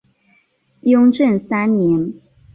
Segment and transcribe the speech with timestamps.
[0.81, 2.11] 雍正三年。